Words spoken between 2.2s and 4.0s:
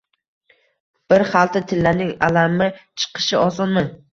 alami chiqishi osonmi?